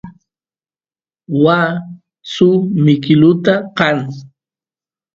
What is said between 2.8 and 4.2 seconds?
mikiluta qaan